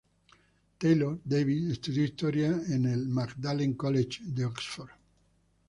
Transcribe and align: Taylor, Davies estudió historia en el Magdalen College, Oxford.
Taylor, 0.79 1.19
Davies 1.23 1.73
estudió 1.73 2.03
historia 2.03 2.59
en 2.69 2.87
el 2.87 3.07
Magdalen 3.07 3.73
College, 3.75 4.21
Oxford. 4.43 4.89